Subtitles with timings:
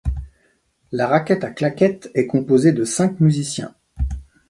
[0.91, 3.75] La Raquette à claquettes est composée de cinq musiciens.